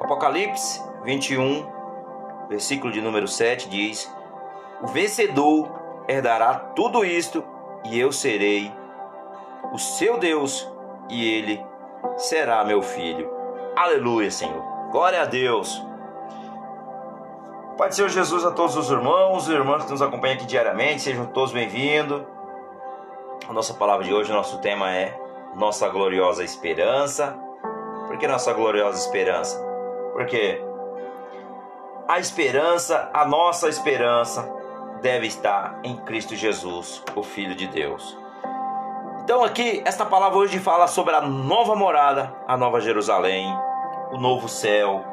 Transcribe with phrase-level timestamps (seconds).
[0.00, 1.66] Apocalipse 21,
[2.48, 4.10] versículo de número 7 diz:
[4.82, 5.70] O vencedor
[6.08, 7.44] herdará tudo isto,
[7.84, 8.72] e eu serei
[9.72, 10.66] o seu Deus,
[11.08, 11.64] e ele
[12.16, 13.30] será meu filho.
[13.76, 14.62] Aleluia, Senhor.
[14.90, 15.84] Glória a Deus.
[17.76, 21.02] Pai do Senhor Jesus a todos os irmãos e irmãs que nos acompanham aqui diariamente,
[21.02, 22.22] sejam todos bem-vindos.
[23.48, 25.18] A nossa palavra de hoje, nosso tema é
[25.54, 27.38] Nossa Gloriosa Esperança.
[28.06, 29.69] Por que nossa gloriosa esperança?
[30.12, 30.60] Porque
[32.08, 34.52] a esperança, a nossa esperança,
[35.00, 38.18] deve estar em Cristo Jesus, o Filho de Deus.
[39.22, 43.46] Então, aqui, esta palavra hoje fala sobre a nova morada, a nova Jerusalém,
[44.10, 45.04] o novo céu,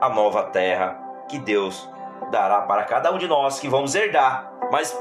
[0.00, 1.88] a nova terra que Deus
[2.30, 4.52] dará para cada um de nós que vamos herdar.
[4.70, 4.96] Mas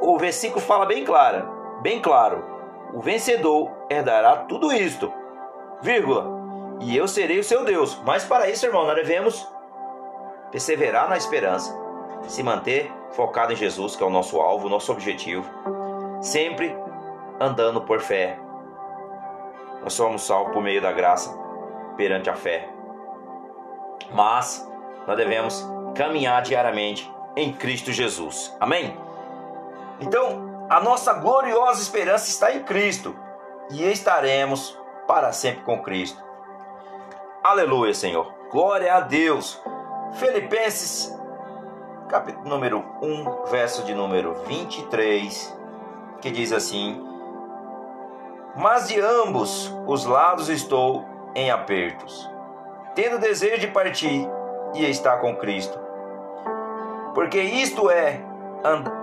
[0.00, 1.48] o versículo fala bem claro,
[1.80, 2.44] bem claro:
[2.92, 5.12] o vencedor herdará tudo isto,
[5.80, 6.41] vírgula,
[6.82, 7.98] e eu serei o seu Deus.
[8.04, 9.48] Mas para isso, irmão, nós devemos
[10.50, 11.74] perseverar na esperança,
[12.26, 15.48] se manter focado em Jesus, que é o nosso alvo, o nosso objetivo,
[16.20, 16.76] sempre
[17.40, 18.38] andando por fé.
[19.80, 21.36] Nós somos salvos por meio da graça,
[21.96, 22.68] perante a fé.
[24.12, 24.68] Mas
[25.06, 28.54] nós devemos caminhar diariamente em Cristo Jesus.
[28.60, 28.96] Amém?
[30.00, 33.16] Então, a nossa gloriosa esperança está em Cristo
[33.70, 36.31] e estaremos para sempre com Cristo.
[37.42, 38.32] Aleluia, Senhor.
[38.52, 39.60] Glória a Deus.
[40.12, 41.12] Filipenses,
[42.08, 45.58] capítulo número 1, verso de número 23,
[46.20, 47.04] que diz assim:
[48.54, 51.04] Mas de ambos os lados estou
[51.34, 52.30] em apertos,
[52.94, 54.24] tendo desejo de partir
[54.74, 55.76] e estar com Cristo.
[57.12, 58.20] Porque isto é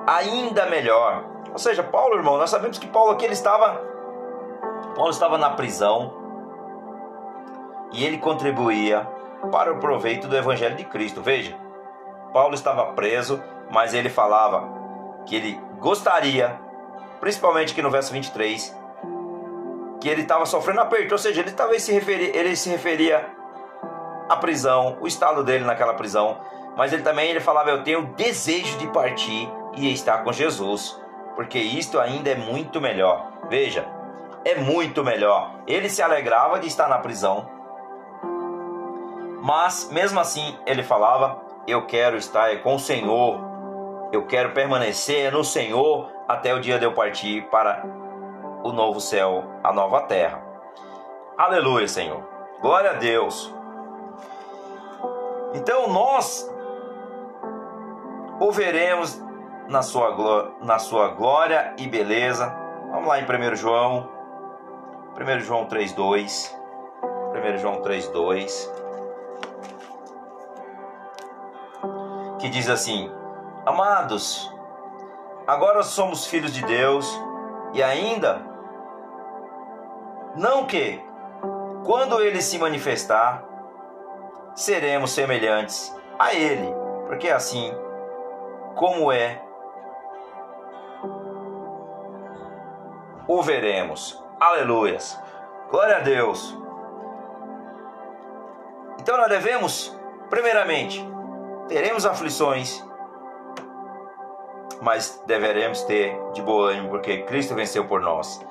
[0.07, 1.25] ainda melhor.
[1.51, 3.81] Ou seja, Paulo, irmão, nós sabemos que Paulo aqui ele estava
[4.95, 6.18] Paulo estava na prisão,
[7.91, 9.07] e ele contribuía
[9.51, 11.21] para o proveito do Evangelho de Cristo.
[11.21, 11.55] Veja,
[12.33, 14.67] Paulo estava preso, mas ele falava
[15.25, 16.59] que ele gostaria,
[17.19, 18.75] principalmente aqui no verso 23,
[19.99, 23.29] que ele estava sofrendo aperto, ou seja, ele talvez se referia, ele se referia
[24.29, 26.37] à prisão, o estado dele naquela prisão,
[26.77, 30.99] mas ele também ele falava: Eu tenho desejo de partir e estar com Jesus,
[31.35, 33.31] porque isto ainda é muito melhor.
[33.49, 33.85] Veja,
[34.45, 35.55] é muito melhor.
[35.67, 37.49] Ele se alegrava de estar na prisão,
[39.41, 43.39] mas mesmo assim ele falava: Eu quero estar com o Senhor,
[44.11, 47.83] eu quero permanecer no Senhor até o dia de eu partir para
[48.63, 50.41] o novo céu, a nova terra.
[51.37, 52.23] Aleluia, Senhor.
[52.61, 53.53] Glória a Deus.
[55.53, 56.49] Então nós
[58.39, 59.21] o veremos
[59.67, 62.53] na sua, na sua glória e beleza.
[62.91, 64.09] Vamos lá em 1 João.
[65.19, 66.55] 1 João 3,2.
[67.53, 68.78] 1 João 3,2.
[72.39, 73.11] Que diz assim:
[73.65, 74.51] Amados,
[75.45, 77.07] agora somos filhos de Deus
[77.73, 78.41] e ainda
[80.35, 81.03] não que
[81.85, 83.43] quando ele se manifestar
[84.55, 86.73] seremos semelhantes a ele,
[87.07, 87.73] porque é assim
[88.75, 89.41] como é
[93.27, 94.23] o veremos.
[94.39, 95.19] Aleluias.
[95.69, 96.57] Glória a Deus.
[98.99, 99.95] Então nós devemos,
[100.29, 101.05] primeiramente,
[101.69, 102.83] teremos aflições,
[104.81, 108.43] mas deveremos ter de bom ânimo, porque Cristo venceu por nós.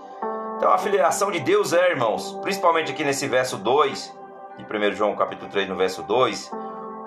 [0.57, 4.17] Então a filiação de Deus é, irmãos, principalmente aqui nesse verso 2,
[4.57, 6.51] de 1 João capítulo 3, no verso 2,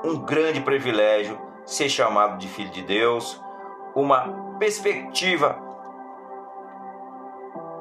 [0.04, 3.42] um grande privilégio ser chamado de filho de Deus,
[3.96, 5.58] uma perspectiva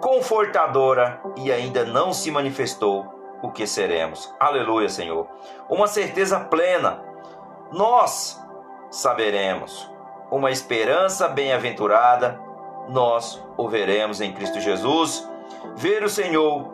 [0.00, 4.32] confortadora e ainda não se manifestou o que seremos.
[4.38, 5.26] Aleluia, Senhor.
[5.68, 7.09] Uma certeza plena
[7.72, 8.40] nós
[8.90, 9.90] saberemos.
[10.30, 12.40] Uma esperança bem-aventurada,
[12.88, 15.28] nós o veremos em Cristo Jesus.
[15.76, 16.70] Ver o Senhor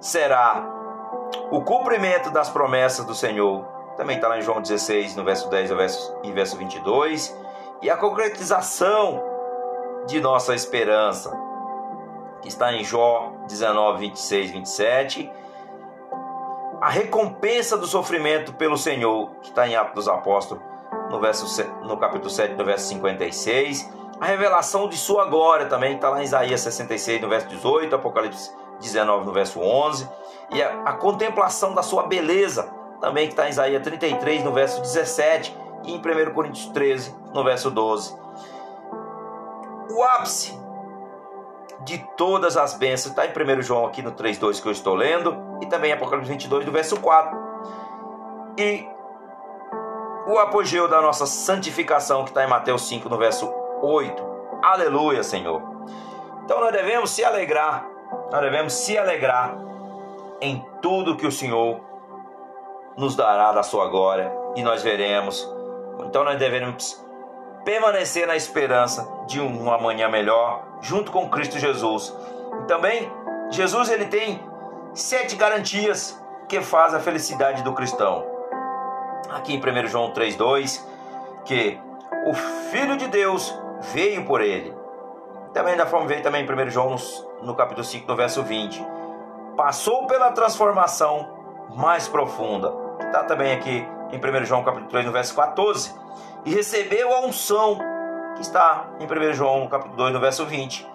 [0.00, 0.64] será
[1.50, 3.64] o cumprimento das promessas do Senhor.
[3.96, 5.70] Também está lá em João 16, no verso 10
[6.22, 7.36] e verso 22.
[7.82, 9.22] E a concretização
[10.06, 11.36] de nossa esperança,
[12.40, 15.30] que está em Jó 19, 26, 27
[16.80, 20.62] a recompensa do sofrimento pelo Senhor, que está em Atos dos Apóstolos,
[21.10, 23.90] no, verso, no capítulo 7, no verso 56.
[24.20, 28.52] A revelação de sua glória também está lá em Isaías 66, no verso 18, Apocalipse
[28.80, 30.08] 19, no verso 11.
[30.50, 32.70] E a, a contemplação da sua beleza,
[33.00, 35.56] também está em Isaías 33, no verso 17.
[35.84, 38.16] E em 1 Coríntios 13, no verso 12.
[39.90, 40.57] O ápice
[41.80, 43.16] de todas as bênçãos.
[43.16, 45.36] Está em 1 João aqui no 3,2 que eu estou lendo.
[45.62, 47.38] E também Apocalipse 22, do verso 4.
[48.58, 48.86] E
[50.26, 54.22] o apogeu da nossa santificação, que está em Mateus 5, no verso 8.
[54.62, 55.62] Aleluia, Senhor.
[56.44, 57.86] Então nós devemos se alegrar,
[58.30, 59.56] nós devemos se alegrar
[60.40, 61.80] em tudo que o Senhor
[62.96, 65.48] nos dará da sua glória e nós veremos.
[66.04, 67.02] Então nós devemos
[67.64, 72.14] permanecer na esperança de um amanhã melhor junto com Cristo Jesus.
[72.62, 73.10] E também
[73.50, 74.42] Jesus ele tem
[74.94, 78.24] sete garantias que faz a felicidade do cristão.
[79.30, 80.84] Aqui em 1 João 3:2
[81.44, 81.78] que
[82.26, 82.34] o
[82.70, 83.54] filho de Deus
[83.92, 84.74] veio por ele.
[85.52, 86.96] Também da forma veio também em 1 João
[87.42, 88.84] no, capítulo 5, no verso 20.
[89.56, 91.28] Passou pela transformação
[91.74, 92.72] mais profunda.
[93.00, 95.94] Está também aqui em 1 João capítulo 3, no verso 14.
[96.44, 97.78] E recebeu a unção,
[98.34, 100.86] que está em 1 João capítulo 2, no verso 20.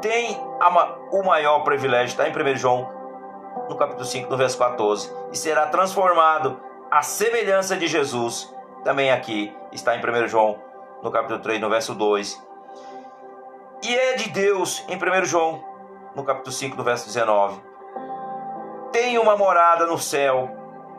[0.00, 2.90] Tem a, o maior privilégio, está em 1 João
[3.68, 5.10] no capítulo 5, no verso 14.
[5.32, 6.60] E será transformado
[6.90, 8.52] à semelhança de Jesus.
[8.82, 10.58] Também aqui está em 1 João
[11.02, 12.42] no capítulo 3, no verso 2.
[13.82, 15.62] E é de Deus, em 1 João,
[16.14, 17.60] no capítulo 5, no verso 19.
[18.90, 20.50] Tem uma morada no céu,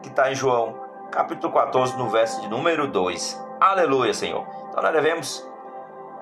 [0.03, 0.80] que está em João,
[1.12, 3.44] capítulo 14, no verso de número 2.
[3.60, 4.46] Aleluia, Senhor.
[4.69, 5.48] Então nós devemos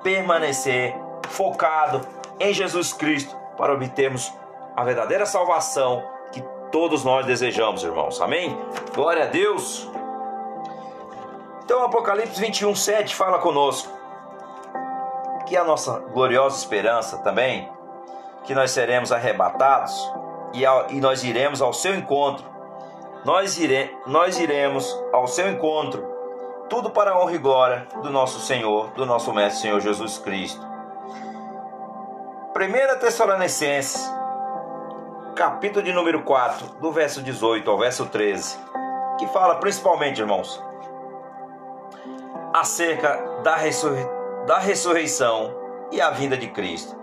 [0.01, 0.95] permanecer
[1.29, 2.01] focado
[2.39, 4.31] em Jesus Cristo para obtermos
[4.75, 6.41] a verdadeira salvação que
[6.71, 8.19] todos nós desejamos, irmãos.
[8.21, 8.57] Amém?
[8.93, 9.89] Glória a Deus.
[11.63, 13.89] Então, Apocalipse 21, 7 fala conosco
[15.45, 17.69] que a nossa gloriosa esperança também,
[18.43, 20.11] que nós seremos arrebatados
[20.53, 22.45] e, ao, e nós iremos ao seu encontro.
[23.23, 26.05] Nós, ire, nós iremos ao seu encontro,
[26.73, 30.59] tudo para a honra e glória do nosso Senhor, do nosso Mestre Senhor Jesus Cristo.
[32.55, 34.11] 1 Tessalonicenses,
[35.35, 38.57] capítulo de número 4, do verso 18 ao verso 13,
[39.19, 40.63] que fala principalmente, irmãos,
[42.51, 43.93] acerca da, ressur
[44.47, 45.53] da ressurreição
[45.91, 46.99] e a vinda de Cristo.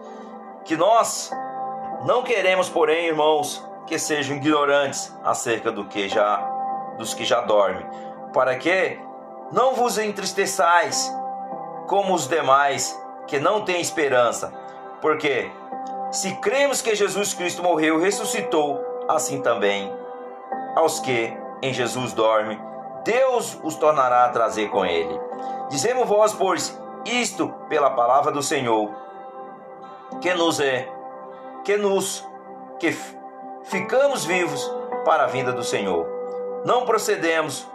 [0.65, 1.31] Que nós
[2.05, 6.39] não queremos, porém, irmãos, que sejam ignorantes acerca do que já
[6.99, 7.87] dos que já dormem,
[8.33, 8.99] para que
[9.53, 11.13] não vos entristeçais
[11.87, 14.53] como os demais que não têm esperança,
[15.01, 15.51] porque
[16.11, 19.93] se cremos que Jesus Cristo morreu e ressuscitou, assim também
[20.77, 22.61] aos que em Jesus dormem,
[23.05, 25.19] Deus os tornará a trazer com ele.
[25.69, 28.91] Dizemos vós, pois, isto pela palavra do Senhor,
[30.21, 30.89] que nos é,
[31.65, 32.27] que nos,
[32.79, 32.97] que
[33.65, 34.71] ficamos vivos
[35.05, 36.07] para a vinda do Senhor.
[36.65, 37.67] Não procedemos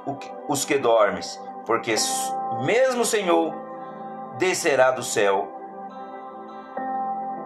[0.48, 1.96] os que dormes, porque
[2.64, 3.54] mesmo o Senhor
[4.38, 5.52] descerá do céu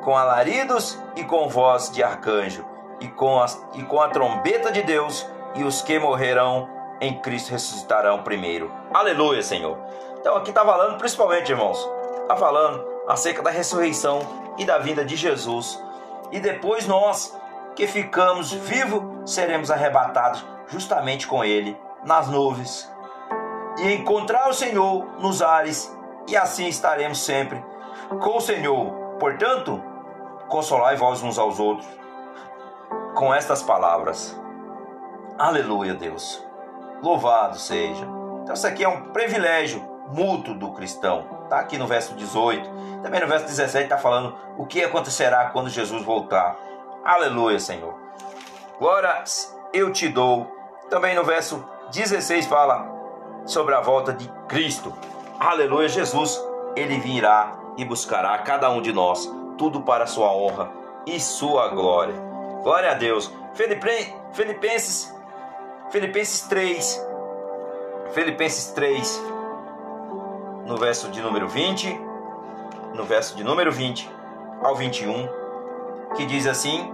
[0.04, 2.66] com alaridos e com voz de arcanjo
[3.00, 5.25] e com, a, e com a trombeta de Deus,
[5.56, 6.69] e os que morrerão
[7.01, 8.71] em Cristo ressuscitarão primeiro.
[8.94, 9.77] Aleluia, Senhor.
[10.19, 11.89] Então aqui está falando principalmente, irmãos,
[12.22, 14.19] está falando acerca da ressurreição
[14.57, 15.81] e da vinda de Jesus.
[16.31, 17.36] E depois nós
[17.75, 22.92] que ficamos vivos seremos arrebatados justamente com Ele nas nuvens
[23.81, 25.96] e encontrar o Senhor nos ares
[26.28, 27.64] e assim estaremos sempre
[28.22, 28.92] com o Senhor.
[29.20, 29.81] Portanto,
[30.48, 31.88] consolai vós uns aos outros
[33.16, 34.40] com estas palavras.
[35.38, 36.44] Aleluia, Deus.
[37.01, 38.06] Louvado seja.
[38.44, 41.39] Então, isso aqui é um privilégio mútuo do cristão.
[41.44, 42.70] Está aqui no verso 18.
[43.01, 46.58] Também no verso 17 está falando o que acontecerá quando Jesus voltar.
[47.03, 47.96] Aleluia, Senhor.
[48.77, 49.24] Glória
[49.74, 50.48] eu te dou.
[50.89, 52.99] Também no verso 16 fala
[53.50, 54.94] sobre a volta de Cristo.
[55.39, 56.41] Aleluia, Jesus,
[56.75, 60.72] ele virá e buscará cada um de nós, tudo para sua honra
[61.06, 62.13] e sua glória.
[62.62, 63.32] Glória a Deus.
[63.53, 65.13] Filipenses
[65.89, 67.08] Filipenses 3
[68.12, 69.24] Filipenses 3
[70.65, 72.00] no verso de número 20,
[72.94, 74.10] no verso de número 20
[74.62, 75.27] ao 21,
[76.15, 76.94] que diz assim: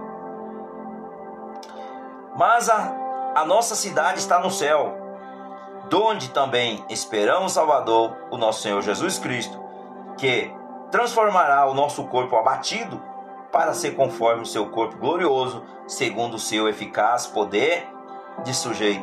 [2.34, 2.94] Mas a,
[3.34, 5.05] a nossa cidade está no céu,
[5.88, 9.62] donde também esperamos Salvador, o nosso Senhor Jesus Cristo,
[10.16, 10.52] que
[10.90, 13.02] transformará o nosso corpo abatido
[13.52, 17.86] para ser conforme o seu corpo glorioso, segundo o seu eficaz poder
[18.44, 19.02] de, sujeit,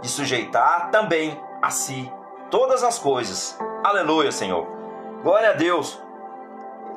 [0.00, 2.12] de sujeitar também a si
[2.50, 4.66] todas as coisas Aleluia, Senhor.
[5.22, 6.02] Glória a Deus.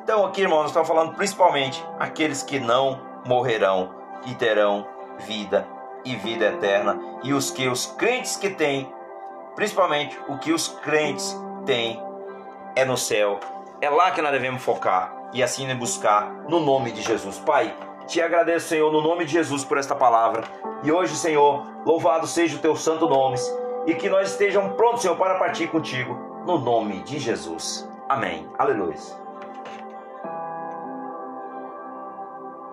[0.02, 3.94] Então, aqui, irmãos, nós estamos falando principalmente aqueles que não morrerão
[4.26, 4.86] e terão
[5.20, 5.66] vida
[6.04, 7.00] e vida eterna.
[7.22, 8.92] E os que os crentes que têm,
[9.54, 12.02] principalmente o que os crentes têm,
[12.74, 13.38] é no céu.
[13.80, 15.20] É lá que nós devemos focar.
[15.32, 17.38] e assim buscar no nome de Jesus.
[17.38, 17.74] Pai,
[18.06, 20.44] te agradeço, Senhor, no nome de Jesus por esta palavra.
[20.82, 23.38] E hoje, Senhor, louvado seja o teu santo nome
[23.86, 26.14] e que nós estejamos prontos, Senhor, para partir contigo
[26.46, 27.88] no nome de Jesus.
[28.08, 28.46] Amém.
[28.58, 29.21] Aleluia.